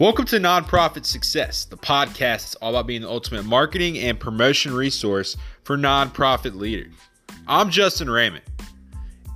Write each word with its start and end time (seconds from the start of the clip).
Welcome 0.00 0.24
to 0.24 0.40
Nonprofit 0.40 1.06
Success, 1.06 1.66
the 1.66 1.76
podcast 1.76 2.18
that's 2.18 2.54
all 2.56 2.70
about 2.70 2.88
being 2.88 3.02
the 3.02 3.08
ultimate 3.08 3.44
marketing 3.44 3.96
and 3.96 4.18
promotion 4.18 4.74
resource 4.74 5.36
for 5.62 5.78
nonprofit 5.78 6.56
leaders. 6.56 6.92
I'm 7.46 7.70
Justin 7.70 8.10
Raymond, 8.10 8.42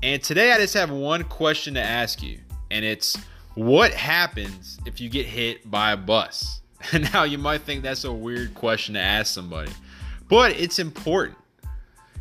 and 0.02 0.20
today 0.20 0.50
I 0.50 0.56
just 0.56 0.74
have 0.74 0.90
one 0.90 1.22
question 1.22 1.74
to 1.74 1.80
ask 1.80 2.24
you, 2.24 2.40
and 2.72 2.84
it's 2.84 3.16
what 3.54 3.94
happens 3.94 4.80
if 4.84 5.00
you 5.00 5.08
get 5.08 5.26
hit 5.26 5.70
by 5.70 5.92
a 5.92 5.96
bus? 5.96 6.60
And 6.92 7.04
now, 7.12 7.22
you 7.22 7.38
might 7.38 7.62
think 7.62 7.84
that's 7.84 8.02
a 8.02 8.12
weird 8.12 8.52
question 8.56 8.94
to 8.94 9.00
ask 9.00 9.32
somebody, 9.32 9.70
but 10.28 10.58
it's 10.58 10.80
important 10.80 11.38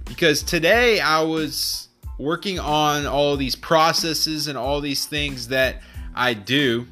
because 0.06 0.44
today 0.44 1.00
I 1.00 1.22
was 1.22 1.88
working 2.20 2.60
on 2.60 3.08
all 3.08 3.36
these 3.36 3.56
processes 3.56 4.48
and 4.48 4.60
all 4.60 4.80
these 4.80 5.08
things 5.08 5.48
that 5.48 5.82
I 6.14 6.36
do 6.36 6.86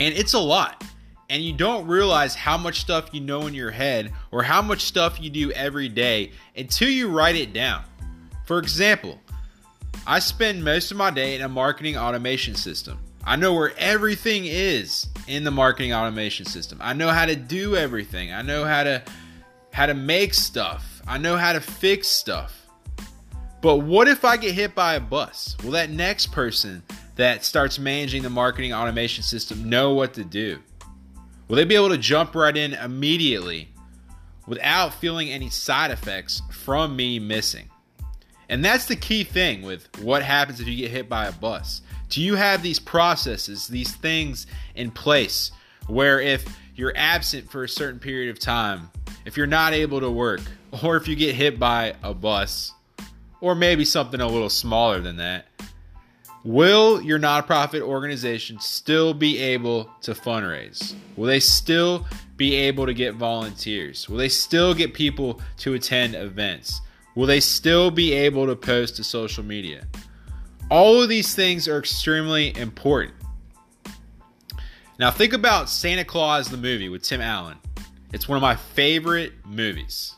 and 0.00 0.14
it's 0.14 0.34
a 0.34 0.38
lot. 0.38 0.84
And 1.30 1.42
you 1.42 1.52
don't 1.52 1.86
realize 1.86 2.34
how 2.34 2.56
much 2.56 2.80
stuff 2.80 3.10
you 3.12 3.20
know 3.20 3.46
in 3.46 3.54
your 3.54 3.70
head 3.70 4.12
or 4.30 4.42
how 4.42 4.62
much 4.62 4.82
stuff 4.82 5.20
you 5.20 5.28
do 5.28 5.52
every 5.52 5.88
day 5.88 6.32
until 6.56 6.88
you 6.88 7.10
write 7.10 7.36
it 7.36 7.52
down. 7.52 7.84
For 8.46 8.58
example, 8.58 9.20
I 10.06 10.20
spend 10.20 10.64
most 10.64 10.90
of 10.90 10.96
my 10.96 11.10
day 11.10 11.36
in 11.36 11.42
a 11.42 11.48
marketing 11.48 11.98
automation 11.98 12.54
system. 12.54 12.98
I 13.24 13.36
know 13.36 13.52
where 13.52 13.74
everything 13.76 14.46
is 14.46 15.08
in 15.26 15.44
the 15.44 15.50
marketing 15.50 15.92
automation 15.92 16.46
system. 16.46 16.78
I 16.80 16.94
know 16.94 17.10
how 17.10 17.26
to 17.26 17.36
do 17.36 17.76
everything. 17.76 18.32
I 18.32 18.40
know 18.40 18.64
how 18.64 18.84
to 18.84 19.02
how 19.70 19.84
to 19.84 19.92
make 19.92 20.32
stuff. 20.32 21.02
I 21.06 21.18
know 21.18 21.36
how 21.36 21.52
to 21.52 21.60
fix 21.60 22.08
stuff. 22.08 22.66
But 23.60 23.78
what 23.78 24.08
if 24.08 24.24
I 24.24 24.38
get 24.38 24.54
hit 24.54 24.74
by 24.74 24.94
a 24.94 25.00
bus? 25.00 25.56
Will 25.62 25.72
that 25.72 25.90
next 25.90 26.32
person 26.32 26.82
that 27.18 27.44
starts 27.44 27.80
managing 27.80 28.22
the 28.22 28.30
marketing 28.30 28.72
automation 28.72 29.24
system 29.24 29.68
know 29.68 29.92
what 29.92 30.14
to 30.14 30.24
do? 30.24 30.60
Will 31.48 31.56
they 31.56 31.64
be 31.64 31.74
able 31.74 31.88
to 31.88 31.98
jump 31.98 32.34
right 32.34 32.56
in 32.56 32.74
immediately 32.74 33.68
without 34.46 34.94
feeling 34.94 35.28
any 35.28 35.50
side 35.50 35.90
effects 35.90 36.40
from 36.52 36.94
me 36.94 37.18
missing? 37.18 37.68
And 38.48 38.64
that's 38.64 38.86
the 38.86 38.94
key 38.94 39.24
thing 39.24 39.62
with 39.62 39.88
what 40.00 40.22
happens 40.22 40.60
if 40.60 40.68
you 40.68 40.76
get 40.76 40.92
hit 40.92 41.08
by 41.08 41.26
a 41.26 41.32
bus. 41.32 41.82
Do 42.08 42.22
you 42.22 42.36
have 42.36 42.62
these 42.62 42.78
processes, 42.78 43.66
these 43.66 43.94
things 43.96 44.46
in 44.76 44.92
place 44.92 45.50
where 45.88 46.20
if 46.20 46.44
you're 46.76 46.92
absent 46.94 47.50
for 47.50 47.64
a 47.64 47.68
certain 47.68 47.98
period 47.98 48.30
of 48.30 48.38
time, 48.38 48.90
if 49.24 49.36
you're 49.36 49.46
not 49.48 49.72
able 49.72 50.00
to 50.00 50.10
work, 50.10 50.40
or 50.84 50.96
if 50.96 51.08
you 51.08 51.16
get 51.16 51.34
hit 51.34 51.58
by 51.58 51.96
a 52.04 52.14
bus, 52.14 52.72
or 53.40 53.56
maybe 53.56 53.84
something 53.84 54.20
a 54.20 54.28
little 54.28 54.48
smaller 54.48 55.00
than 55.00 55.16
that, 55.16 55.47
Will 56.44 57.00
your 57.02 57.18
nonprofit 57.18 57.80
organization 57.80 58.60
still 58.60 59.12
be 59.12 59.38
able 59.38 59.90
to 60.02 60.12
fundraise? 60.12 60.94
Will 61.16 61.26
they 61.26 61.40
still 61.40 62.06
be 62.36 62.54
able 62.54 62.86
to 62.86 62.94
get 62.94 63.14
volunteers? 63.14 64.08
Will 64.08 64.18
they 64.18 64.28
still 64.28 64.72
get 64.72 64.94
people 64.94 65.40
to 65.58 65.74
attend 65.74 66.14
events? 66.14 66.80
Will 67.16 67.26
they 67.26 67.40
still 67.40 67.90
be 67.90 68.12
able 68.12 68.46
to 68.46 68.54
post 68.54 68.96
to 68.96 69.04
social 69.04 69.42
media? 69.42 69.86
All 70.70 71.02
of 71.02 71.08
these 71.08 71.34
things 71.34 71.66
are 71.66 71.78
extremely 71.78 72.56
important. 72.56 73.14
Now, 74.98 75.10
think 75.10 75.32
about 75.32 75.68
Santa 75.68 76.04
Claus 76.04 76.48
the 76.48 76.56
movie 76.56 76.88
with 76.88 77.02
Tim 77.02 77.20
Allen. 77.20 77.58
It's 78.12 78.28
one 78.28 78.36
of 78.36 78.42
my 78.42 78.54
favorite 78.54 79.32
movies. 79.44 80.14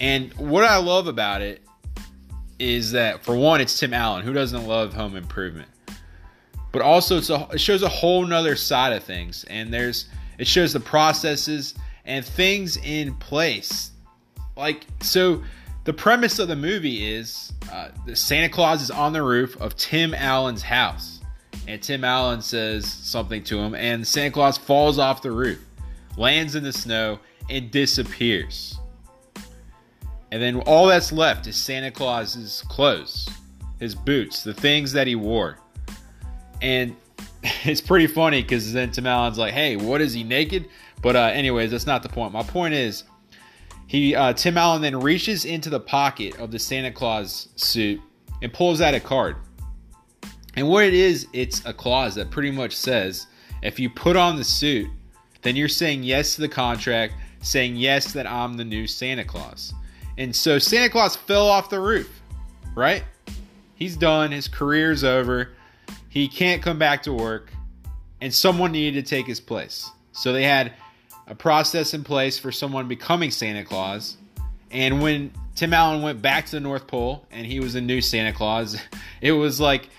And 0.00 0.32
what 0.34 0.64
I 0.64 0.78
love 0.78 1.06
about 1.06 1.42
it 1.42 1.65
is 2.58 2.92
that 2.92 3.24
for 3.24 3.36
one, 3.36 3.60
it's 3.60 3.78
Tim 3.78 3.92
Allen. 3.92 4.24
Who 4.24 4.32
doesn't 4.32 4.66
love 4.66 4.94
Home 4.94 5.16
Improvement? 5.16 5.68
But 6.72 6.82
also, 6.82 7.18
it's 7.18 7.30
a, 7.30 7.48
it 7.52 7.60
shows 7.60 7.82
a 7.82 7.88
whole 7.88 8.26
nother 8.26 8.56
side 8.56 8.92
of 8.92 9.02
things, 9.02 9.44
and 9.48 9.72
there's 9.72 10.08
it 10.38 10.46
shows 10.46 10.72
the 10.72 10.80
processes 10.80 11.74
and 12.04 12.24
things 12.24 12.76
in 12.78 13.14
place. 13.16 13.92
Like 14.56 14.86
so, 15.00 15.42
the 15.84 15.92
premise 15.92 16.38
of 16.38 16.48
the 16.48 16.56
movie 16.56 17.14
is 17.14 17.52
uh, 17.72 17.88
Santa 18.14 18.48
Claus 18.48 18.82
is 18.82 18.90
on 18.90 19.12
the 19.12 19.22
roof 19.22 19.56
of 19.60 19.76
Tim 19.76 20.14
Allen's 20.14 20.62
house, 20.62 21.20
and 21.66 21.82
Tim 21.82 22.04
Allen 22.04 22.42
says 22.42 22.90
something 22.90 23.42
to 23.44 23.58
him, 23.58 23.74
and 23.74 24.06
Santa 24.06 24.30
Claus 24.30 24.58
falls 24.58 24.98
off 24.98 25.22
the 25.22 25.30
roof, 25.32 25.64
lands 26.16 26.54
in 26.56 26.62
the 26.62 26.72
snow, 26.72 27.18
and 27.48 27.70
disappears. 27.70 28.78
And 30.36 30.42
then 30.42 30.60
all 30.66 30.86
that's 30.86 31.12
left 31.12 31.46
is 31.46 31.56
Santa 31.56 31.90
Claus's 31.90 32.62
clothes, 32.68 33.26
his 33.80 33.94
boots, 33.94 34.42
the 34.42 34.52
things 34.52 34.92
that 34.92 35.06
he 35.06 35.14
wore. 35.14 35.56
And 36.60 36.94
it's 37.64 37.80
pretty 37.80 38.06
funny 38.06 38.42
because 38.42 38.70
then 38.70 38.90
Tim 38.90 39.06
Allen's 39.06 39.38
like, 39.38 39.54
hey, 39.54 39.76
what 39.76 40.02
is 40.02 40.12
he 40.12 40.24
naked? 40.24 40.68
But 41.00 41.16
uh, 41.16 41.30
anyways, 41.32 41.70
that's 41.70 41.86
not 41.86 42.02
the 42.02 42.10
point. 42.10 42.34
My 42.34 42.42
point 42.42 42.74
is, 42.74 43.04
he 43.86 44.14
uh, 44.14 44.34
Tim 44.34 44.58
Allen 44.58 44.82
then 44.82 45.00
reaches 45.00 45.46
into 45.46 45.70
the 45.70 45.80
pocket 45.80 46.38
of 46.38 46.50
the 46.50 46.58
Santa 46.58 46.92
Claus 46.92 47.48
suit 47.56 47.98
and 48.42 48.52
pulls 48.52 48.82
out 48.82 48.92
a 48.92 49.00
card. 49.00 49.36
And 50.54 50.68
what 50.68 50.84
it 50.84 50.92
is, 50.92 51.28
it's 51.32 51.64
a 51.64 51.72
clause 51.72 52.14
that 52.16 52.30
pretty 52.30 52.50
much 52.50 52.76
says, 52.76 53.26
if 53.62 53.80
you 53.80 53.88
put 53.88 54.16
on 54.16 54.36
the 54.36 54.44
suit, 54.44 54.90
then 55.40 55.56
you're 55.56 55.66
saying 55.66 56.02
yes 56.02 56.34
to 56.34 56.42
the 56.42 56.48
contract, 56.50 57.14
saying 57.40 57.76
yes 57.76 58.12
that 58.12 58.26
I'm 58.26 58.58
the 58.58 58.66
new 58.66 58.86
Santa 58.86 59.24
Claus. 59.24 59.72
And 60.18 60.34
so 60.34 60.58
Santa 60.58 60.90
Claus 60.90 61.16
fell 61.16 61.46
off 61.46 61.70
the 61.70 61.80
roof, 61.80 62.10
right? 62.74 63.04
He's 63.74 63.96
done. 63.96 64.32
His 64.32 64.48
career's 64.48 65.04
over. 65.04 65.50
He 66.08 66.28
can't 66.28 66.62
come 66.62 66.78
back 66.78 67.02
to 67.02 67.12
work. 67.12 67.52
And 68.20 68.32
someone 68.32 68.72
needed 68.72 69.04
to 69.04 69.08
take 69.08 69.26
his 69.26 69.40
place. 69.40 69.90
So 70.12 70.32
they 70.32 70.44
had 70.44 70.72
a 71.26 71.34
process 71.34 71.92
in 71.92 72.02
place 72.02 72.38
for 72.38 72.50
someone 72.50 72.88
becoming 72.88 73.30
Santa 73.30 73.64
Claus. 73.64 74.16
And 74.70 75.02
when 75.02 75.32
Tim 75.54 75.74
Allen 75.74 76.02
went 76.02 76.22
back 76.22 76.46
to 76.46 76.52
the 76.52 76.60
North 76.60 76.86
Pole 76.86 77.26
and 77.30 77.46
he 77.46 77.60
was 77.60 77.74
a 77.74 77.80
new 77.80 78.00
Santa 78.00 78.32
Claus, 78.32 78.76
it 79.20 79.32
was 79.32 79.60
like 79.60 79.90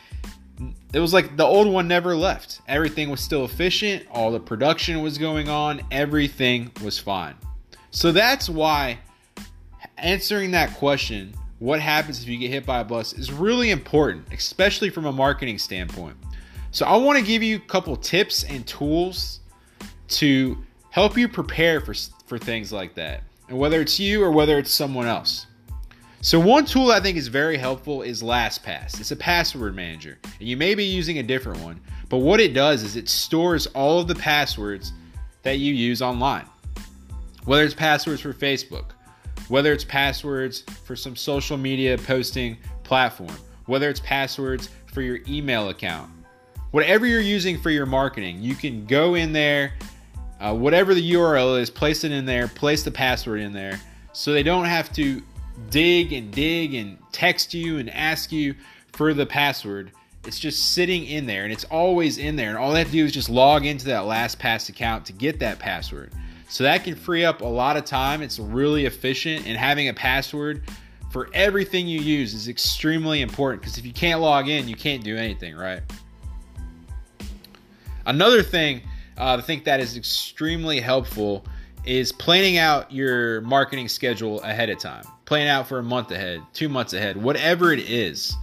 it 0.91 0.99
was 0.99 1.13
like 1.13 1.37
the 1.37 1.43
old 1.43 1.67
one 1.67 1.87
never 1.87 2.15
left. 2.15 2.61
Everything 2.67 3.09
was 3.09 3.21
still 3.21 3.45
efficient, 3.45 4.07
all 4.11 4.31
the 4.31 4.39
production 4.39 5.01
was 5.01 5.19
going 5.19 5.49
on, 5.49 5.81
everything 5.91 6.71
was 6.83 6.97
fine. 6.97 7.35
So 7.91 8.11
that's 8.11 8.49
why 8.49 8.97
answering 9.97 10.51
that 10.51 10.73
question, 10.75 11.33
what 11.59 11.79
happens 11.79 12.21
if 12.21 12.27
you 12.27 12.37
get 12.37 12.51
hit 12.51 12.65
by 12.65 12.79
a 12.79 12.83
bus, 12.83 13.13
is 13.13 13.31
really 13.31 13.71
important, 13.71 14.31
especially 14.31 14.89
from 14.89 15.05
a 15.05 15.11
marketing 15.11 15.57
standpoint. 15.57 16.15
So, 16.71 16.85
I 16.85 16.95
want 16.97 17.17
to 17.17 17.25
give 17.25 17.41
you 17.41 17.55
a 17.55 17.59
couple 17.59 17.95
tips 17.95 18.43
and 18.43 18.65
tools 18.67 19.39
to 20.09 20.57
help 20.91 21.17
you 21.17 21.27
prepare 21.27 21.81
for, 21.81 21.93
for 22.25 22.37
things 22.37 22.71
like 22.71 22.93
that, 22.95 23.23
and 23.49 23.57
whether 23.57 23.81
it's 23.81 23.99
you 23.99 24.23
or 24.23 24.31
whether 24.31 24.57
it's 24.57 24.71
someone 24.71 25.07
else. 25.07 25.47
So, 26.21 26.39
one 26.39 26.65
tool 26.65 26.91
I 26.91 26.99
think 26.99 27.17
is 27.17 27.27
very 27.27 27.57
helpful 27.57 28.01
is 28.01 28.21
LastPass. 28.21 28.99
It's 28.99 29.11
a 29.11 29.15
password 29.15 29.75
manager, 29.75 30.17
and 30.39 30.47
you 30.47 30.57
may 30.57 30.75
be 30.75 30.83
using 30.83 31.19
a 31.19 31.23
different 31.23 31.61
one, 31.61 31.79
but 32.09 32.17
what 32.17 32.39
it 32.39 32.53
does 32.53 32.83
is 32.83 32.95
it 32.95 33.09
stores 33.09 33.67
all 33.67 33.99
of 33.99 34.07
the 34.07 34.15
passwords 34.15 34.93
that 35.43 35.59
you 35.59 35.73
use 35.73 36.01
online. 36.01 36.45
Whether 37.45 37.63
it's 37.63 37.73
passwords 37.73 38.21
for 38.21 38.33
Facebook, 38.33 38.91
whether 39.49 39.71
it's 39.73 39.83
passwords 39.83 40.61
for 40.61 40.95
some 40.95 41.15
social 41.15 41.57
media 41.57 41.97
posting 41.97 42.57
platform, 42.83 43.35
whether 43.65 43.89
it's 43.89 43.99
passwords 43.99 44.69
for 44.87 45.01
your 45.01 45.19
email 45.27 45.69
account, 45.69 46.09
whatever 46.71 47.05
you're 47.05 47.21
using 47.21 47.59
for 47.59 47.69
your 47.69 47.85
marketing, 47.85 48.41
you 48.41 48.55
can 48.55 48.85
go 48.85 49.15
in 49.15 49.31
there, 49.33 49.73
uh, 50.39 50.53
whatever 50.53 50.93
the 50.93 51.13
URL 51.13 51.59
is, 51.59 51.69
place 51.69 52.03
it 52.03 52.11
in 52.11 52.25
there, 52.25 52.47
place 52.47 52.83
the 52.83 52.91
password 52.91 53.39
in 53.39 53.53
there, 53.53 53.79
so 54.13 54.31
they 54.31 54.43
don't 54.43 54.65
have 54.65 54.91
to 54.93 55.21
dig 55.69 56.13
and 56.13 56.31
dig 56.31 56.73
and 56.73 56.97
text 57.11 57.53
you 57.53 57.79
and 57.79 57.89
ask 57.89 58.31
you 58.31 58.55
for 58.93 59.13
the 59.13 59.25
password. 59.25 59.91
It's 60.25 60.39
just 60.39 60.73
sitting 60.73 61.05
in 61.05 61.25
there 61.25 61.43
and 61.43 61.53
it's 61.53 61.63
always 61.65 62.17
in 62.17 62.35
there. 62.35 62.49
And 62.49 62.57
all 62.57 62.73
they 62.73 62.79
have 62.79 62.87
to 62.87 62.93
do 62.93 63.05
is 63.05 63.11
just 63.11 63.29
log 63.29 63.65
into 63.65 63.85
that 63.85 64.03
LastPass 64.03 64.69
account 64.69 65.05
to 65.05 65.13
get 65.13 65.39
that 65.39 65.57
password. 65.59 66.11
So 66.49 66.63
that 66.63 66.83
can 66.83 66.95
free 66.95 67.25
up 67.25 67.41
a 67.41 67.45
lot 67.45 67.77
of 67.77 67.85
time. 67.85 68.21
It's 68.21 68.39
really 68.39 68.85
efficient, 68.85 69.45
and 69.47 69.57
having 69.57 69.89
a 69.89 69.93
password 69.93 70.63
for 71.11 71.29
everything 71.33 71.87
you 71.87 71.99
use 71.99 72.33
is 72.33 72.47
extremely 72.47 73.21
important 73.21 73.61
because 73.61 73.77
if 73.77 73.85
you 73.85 73.93
can't 73.93 74.21
log 74.21 74.47
in, 74.47 74.67
you 74.67 74.75
can't 74.75 75.03
do 75.03 75.15
anything, 75.17 75.55
right? 75.55 75.81
Another 78.05 78.41
thing 78.41 78.81
uh, 79.17 79.37
I 79.39 79.41
think 79.41 79.63
that 79.63 79.79
is 79.79 79.97
extremely 79.97 80.79
helpful 80.79 81.45
is 81.85 82.11
planning 82.11 82.57
out 82.57 82.91
your 82.91 83.41
marketing 83.41 83.87
schedule 83.87 84.41
ahead 84.41 84.69
of 84.69 84.77
time. 84.77 85.05
Plan 85.25 85.47
out 85.47 85.67
for 85.67 85.79
a 85.79 85.83
month 85.83 86.11
ahead, 86.11 86.41
two 86.53 86.69
months 86.69 86.93
ahead, 86.93 87.17
whatever 87.17 87.73
it 87.73 87.79
is. 87.79 88.35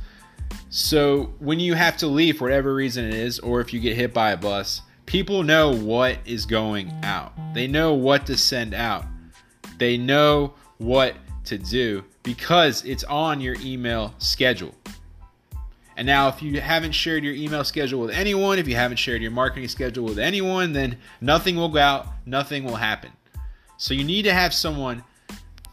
So 0.70 1.32
when 1.38 1.60
you 1.60 1.74
have 1.74 1.96
to 1.98 2.06
leave 2.06 2.38
for 2.38 2.44
whatever 2.44 2.74
reason 2.74 3.04
it 3.04 3.14
is, 3.14 3.38
or 3.38 3.60
if 3.60 3.72
you 3.72 3.80
get 3.80 3.96
hit 3.96 4.12
by 4.12 4.32
a 4.32 4.36
bus, 4.36 4.82
people 5.14 5.44
know 5.44 5.70
what 5.70 6.19
is 6.25 6.44
going 6.44 6.93
out. 7.05 7.32
They 7.55 7.69
know 7.69 7.94
what 7.94 8.26
to 8.26 8.37
send 8.37 8.75
out. 8.75 9.05
They 9.78 9.96
know 9.96 10.55
what 10.78 11.14
to 11.44 11.56
do 11.56 12.02
because 12.25 12.84
it's 12.84 13.05
on 13.05 13.40
your 13.40 13.55
email 13.61 14.12
schedule. 14.19 14.75
And 15.96 16.05
now, 16.05 16.26
if 16.26 16.43
you 16.43 16.61
haven't 16.61 16.96
shared 16.96 17.22
your 17.22 17.32
email 17.32 17.62
schedule 17.62 18.00
with 18.00 18.11
anyone, 18.11 18.58
if 18.58 18.66
you 18.66 18.75
haven't 18.75 18.96
shared 18.96 19.22
your 19.22 19.31
marketing 19.31 19.69
schedule 19.69 20.05
with 20.05 20.19
anyone, 20.19 20.72
then 20.72 20.99
nothing 21.20 21.55
will 21.55 21.69
go 21.69 21.78
out, 21.78 22.08
nothing 22.26 22.64
will 22.64 22.75
happen. 22.75 23.12
So 23.76 23.94
you 23.94 24.02
need 24.02 24.22
to 24.22 24.34
have 24.34 24.52
someone 24.52 25.05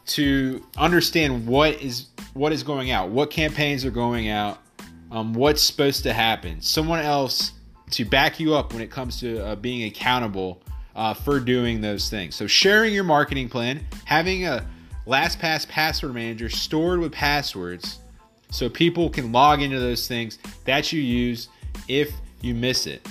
to 0.06 0.64
understand 0.76 1.48
what 1.48 1.82
is 1.82 2.06
what 2.34 2.52
is 2.52 2.62
going 2.62 2.92
out, 2.92 3.08
what 3.08 3.32
campaigns 3.32 3.84
are 3.84 3.90
going 3.90 4.28
out, 4.28 4.60
um, 5.10 5.34
what's 5.34 5.62
supposed 5.62 6.04
to 6.04 6.12
happen. 6.12 6.60
Someone 6.60 7.00
else 7.00 7.50
to 7.92 8.04
back 8.04 8.40
you 8.40 8.54
up 8.54 8.72
when 8.72 8.82
it 8.82 8.90
comes 8.90 9.20
to 9.20 9.44
uh, 9.44 9.56
being 9.56 9.84
accountable 9.84 10.60
uh, 10.94 11.14
for 11.14 11.40
doing 11.40 11.80
those 11.80 12.10
things. 12.10 12.34
So 12.34 12.46
sharing 12.46 12.92
your 12.92 13.04
marketing 13.04 13.48
plan, 13.48 13.86
having 14.04 14.46
a 14.46 14.66
LastPass 15.06 15.68
password 15.68 16.14
manager 16.14 16.48
stored 16.48 17.00
with 17.00 17.12
passwords 17.12 17.98
so 18.50 18.68
people 18.68 19.08
can 19.08 19.32
log 19.32 19.62
into 19.62 19.80
those 19.80 20.06
things 20.06 20.38
that 20.64 20.92
you 20.92 21.00
use 21.00 21.48
if 21.88 22.12
you 22.40 22.54
miss 22.54 22.86
it. 22.86 23.06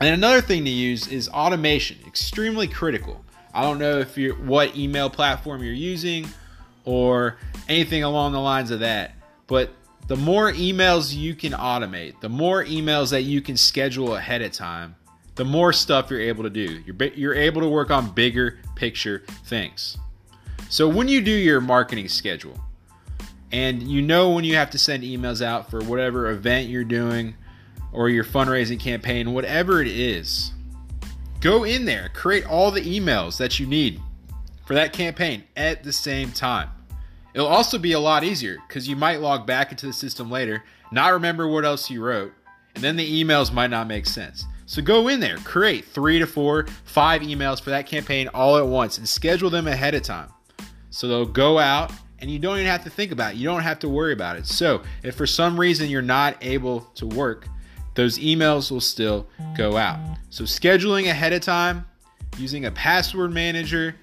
And 0.00 0.14
another 0.14 0.40
thing 0.40 0.64
to 0.64 0.70
use 0.70 1.08
is 1.08 1.28
automation, 1.28 1.98
extremely 2.06 2.68
critical. 2.68 3.24
I 3.52 3.62
don't 3.62 3.78
know 3.78 3.98
if 3.98 4.16
you're 4.16 4.36
what 4.36 4.76
email 4.76 5.10
platform 5.10 5.62
you're 5.62 5.72
using 5.72 6.28
or 6.84 7.36
anything 7.68 8.04
along 8.04 8.32
the 8.32 8.40
lines 8.40 8.70
of 8.70 8.80
that, 8.80 9.12
but 9.46 9.72
the 10.08 10.16
more 10.16 10.50
emails 10.52 11.14
you 11.14 11.34
can 11.34 11.52
automate, 11.52 12.18
the 12.20 12.30
more 12.30 12.64
emails 12.64 13.10
that 13.10 13.22
you 13.22 13.42
can 13.42 13.56
schedule 13.58 14.16
ahead 14.16 14.40
of 14.40 14.52
time, 14.52 14.96
the 15.34 15.44
more 15.44 15.72
stuff 15.72 16.10
you're 16.10 16.20
able 16.20 16.42
to 16.42 16.50
do. 16.50 16.82
You're 16.84 17.08
you're 17.14 17.34
able 17.34 17.60
to 17.60 17.68
work 17.68 17.90
on 17.90 18.10
bigger 18.10 18.58
picture 18.74 19.22
things. 19.44 19.98
So 20.70 20.88
when 20.88 21.08
you 21.08 21.20
do 21.20 21.30
your 21.30 21.60
marketing 21.60 22.08
schedule, 22.08 22.58
and 23.52 23.82
you 23.82 24.02
know 24.02 24.30
when 24.30 24.44
you 24.44 24.56
have 24.56 24.70
to 24.70 24.78
send 24.78 25.02
emails 25.04 25.42
out 25.42 25.70
for 25.70 25.84
whatever 25.84 26.30
event 26.30 26.68
you're 26.68 26.84
doing 26.84 27.34
or 27.92 28.08
your 28.08 28.24
fundraising 28.24 28.80
campaign, 28.80 29.32
whatever 29.32 29.80
it 29.80 29.88
is, 29.88 30.52
go 31.40 31.64
in 31.64 31.84
there, 31.84 32.10
create 32.14 32.46
all 32.46 32.70
the 32.70 32.80
emails 32.80 33.36
that 33.38 33.60
you 33.60 33.66
need 33.66 34.00
for 34.66 34.74
that 34.74 34.92
campaign 34.92 35.44
at 35.54 35.84
the 35.84 35.92
same 35.92 36.32
time. 36.32 36.70
It'll 37.38 37.46
also 37.46 37.78
be 37.78 37.92
a 37.92 38.00
lot 38.00 38.24
easier 38.24 38.56
because 38.66 38.88
you 38.88 38.96
might 38.96 39.20
log 39.20 39.46
back 39.46 39.70
into 39.70 39.86
the 39.86 39.92
system 39.92 40.28
later, 40.28 40.64
not 40.90 41.12
remember 41.12 41.46
what 41.46 41.64
else 41.64 41.88
you 41.88 42.02
wrote, 42.02 42.32
and 42.74 42.82
then 42.82 42.96
the 42.96 43.22
emails 43.24 43.52
might 43.52 43.70
not 43.70 43.86
make 43.86 44.06
sense. 44.06 44.44
So 44.66 44.82
go 44.82 45.06
in 45.06 45.20
there, 45.20 45.36
create 45.36 45.84
three 45.84 46.18
to 46.18 46.26
four, 46.26 46.66
five 46.82 47.22
emails 47.22 47.62
for 47.62 47.70
that 47.70 47.86
campaign 47.86 48.26
all 48.34 48.56
at 48.56 48.66
once 48.66 48.98
and 48.98 49.08
schedule 49.08 49.50
them 49.50 49.68
ahead 49.68 49.94
of 49.94 50.02
time. 50.02 50.30
So 50.90 51.06
they'll 51.06 51.26
go 51.26 51.60
out 51.60 51.92
and 52.18 52.28
you 52.28 52.40
don't 52.40 52.56
even 52.56 52.66
have 52.66 52.82
to 52.82 52.90
think 52.90 53.12
about 53.12 53.34
it. 53.34 53.36
You 53.36 53.44
don't 53.44 53.62
have 53.62 53.78
to 53.78 53.88
worry 53.88 54.12
about 54.12 54.36
it. 54.36 54.44
So, 54.44 54.82
if 55.04 55.14
for 55.14 55.24
some 55.24 55.60
reason 55.60 55.88
you're 55.88 56.02
not 56.02 56.36
able 56.40 56.80
to 56.96 57.06
work, 57.06 57.46
those 57.94 58.18
emails 58.18 58.68
will 58.68 58.80
still 58.80 59.28
go 59.56 59.76
out. 59.76 60.00
So, 60.30 60.42
scheduling 60.42 61.08
ahead 61.08 61.32
of 61.32 61.42
time, 61.42 61.86
using 62.36 62.64
a 62.64 62.72
password 62.72 63.32
manager, 63.32 63.94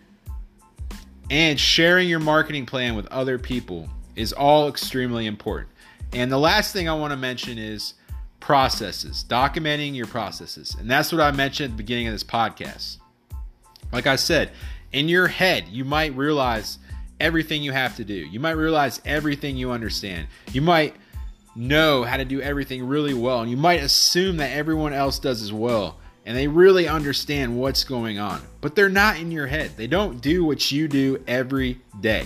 and 1.30 1.60
sharing 1.60 2.07
your 2.07 2.19
marketing 2.19 2.66
plan 2.66 2.95
with 2.95 3.07
other 3.07 3.38
people 3.39 3.89
is 4.16 4.33
all 4.33 4.68
extremely 4.68 5.25
important. 5.25 5.69
And 6.13 6.31
the 6.31 6.38
last 6.38 6.72
thing 6.72 6.88
I 6.88 6.94
want 6.94 7.12
to 7.12 7.18
mention 7.18 7.57
is 7.57 7.95
processes, 8.39 9.25
documenting 9.27 9.95
your 9.95 10.06
processes. 10.06 10.75
And 10.80 10.89
that's 10.89 11.12
what 11.12 11.22
I 11.22 11.31
mentioned 11.31 11.72
at 11.72 11.77
the 11.77 11.83
beginning 11.83 12.07
of 12.07 12.13
this 12.13 12.24
podcast. 12.24 12.98
Like 13.92 14.07
I 14.07 14.16
said, 14.16 14.51
in 14.92 15.10
your 15.10 15.27
head, 15.27 15.68
you 15.68 15.83
might 15.83 16.16
realize 16.16 16.77
everything 17.19 17.63
you 17.63 17.71
have 17.71 17.95
to 17.95 18.06
do. 18.06 18.13
You 18.13 18.39
might 18.39 18.51
realize 18.51 19.01
everything 19.06 19.57
you 19.57 19.71
understand. 19.71 20.28
You 20.51 20.62
might 20.62 20.95
know 21.56 22.04
how 22.04 22.18
to 22.18 22.25
do 22.25 22.42
everything 22.42 22.86
really 22.88 23.13
well, 23.13 23.42
and 23.42 23.50
you 23.50 23.57
might 23.57 23.81
assume 23.81 24.38
that 24.38 24.51
everyone 24.51 24.94
else 24.94 25.19
does 25.19 25.42
as 25.42 25.54
well, 25.54 26.00
and 26.25 26.36
they 26.36 26.48
really 26.48 26.88
understand 26.88 27.57
what's 27.57 27.83
going 27.83 28.19
on. 28.19 28.42
But 28.62 28.75
they're 28.75 28.89
not 28.89 29.18
in 29.18 29.31
your 29.31 29.48
head. 29.48 29.72
They 29.77 29.88
don't 29.88 30.22
do 30.22 30.44
what 30.44 30.72
you 30.72 30.88
do 30.88 31.24
every 31.27 31.80
day. 32.00 32.25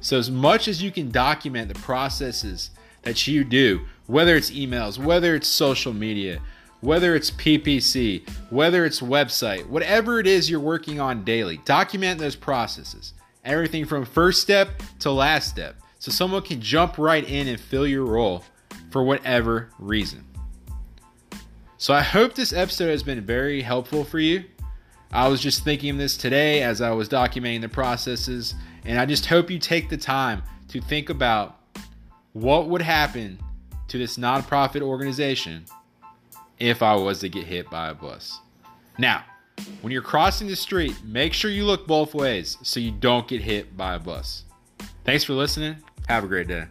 So, 0.00 0.18
as 0.18 0.30
much 0.30 0.68
as 0.68 0.82
you 0.82 0.90
can 0.92 1.10
document 1.10 1.68
the 1.68 1.80
processes 1.80 2.70
that 3.02 3.26
you 3.26 3.42
do, 3.42 3.86
whether 4.06 4.36
it's 4.36 4.50
emails, 4.50 4.96
whether 4.96 5.34
it's 5.34 5.48
social 5.48 5.92
media, 5.92 6.40
whether 6.80 7.16
it's 7.16 7.32
PPC, 7.32 8.28
whether 8.50 8.84
it's 8.84 9.00
website, 9.00 9.66
whatever 9.66 10.20
it 10.20 10.26
is 10.28 10.48
you're 10.48 10.60
working 10.60 11.00
on 11.00 11.24
daily, 11.24 11.56
document 11.64 12.20
those 12.20 12.36
processes 12.36 13.12
everything 13.48 13.86
from 13.86 14.04
first 14.04 14.42
step 14.42 14.82
to 15.00 15.10
last 15.10 15.48
step. 15.48 15.76
So 15.98 16.12
someone 16.12 16.42
can 16.42 16.60
jump 16.60 16.98
right 16.98 17.28
in 17.28 17.48
and 17.48 17.58
fill 17.58 17.86
your 17.86 18.04
role 18.04 18.44
for 18.90 19.02
whatever 19.02 19.70
reason. 19.78 20.24
So 21.80 21.94
I 21.94 22.02
hope 22.02 22.34
this 22.34 22.52
episode 22.52 22.88
has 22.88 23.04
been 23.04 23.20
very 23.20 23.62
helpful 23.62 24.02
for 24.02 24.18
you. 24.18 24.42
I 25.12 25.28
was 25.28 25.40
just 25.40 25.62
thinking 25.62 25.90
of 25.90 25.98
this 25.98 26.16
today 26.16 26.62
as 26.64 26.80
I 26.80 26.90
was 26.90 27.08
documenting 27.08 27.60
the 27.60 27.68
processes, 27.68 28.56
and 28.84 28.98
I 28.98 29.06
just 29.06 29.26
hope 29.26 29.48
you 29.48 29.60
take 29.60 29.88
the 29.88 29.96
time 29.96 30.42
to 30.68 30.80
think 30.80 31.08
about 31.08 31.60
what 32.32 32.68
would 32.68 32.82
happen 32.82 33.38
to 33.86 33.96
this 33.96 34.18
nonprofit 34.18 34.82
organization 34.82 35.66
if 36.58 36.82
I 36.82 36.96
was 36.96 37.20
to 37.20 37.28
get 37.28 37.46
hit 37.46 37.70
by 37.70 37.90
a 37.90 37.94
bus. 37.94 38.40
Now, 38.98 39.24
when 39.80 39.92
you're 39.92 40.02
crossing 40.02 40.48
the 40.48 40.56
street, 40.56 40.96
make 41.04 41.32
sure 41.32 41.48
you 41.48 41.64
look 41.64 41.86
both 41.86 42.12
ways 42.12 42.58
so 42.62 42.80
you 42.80 42.90
don't 42.90 43.28
get 43.28 43.40
hit 43.40 43.76
by 43.76 43.94
a 43.94 44.00
bus. 44.00 44.42
Thanks 45.04 45.22
for 45.22 45.34
listening. 45.34 45.76
Have 46.08 46.24
a 46.24 46.26
great 46.26 46.48
day. 46.48 46.64